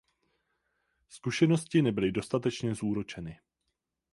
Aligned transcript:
Zkušenosti 1.09 1.81
nebyly 1.81 2.11
dostatečně 2.11 2.75
zúročeny. 2.75 3.39